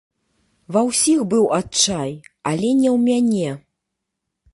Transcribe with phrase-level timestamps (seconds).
[0.77, 2.11] Ва ўсіх быў адчай,
[2.53, 3.49] але не ў мяне.